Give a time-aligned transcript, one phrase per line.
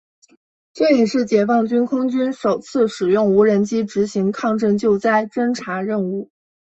[0.73, 6.31] 这也是解放军空军首次使用无人机执行抗震救灾侦察任务。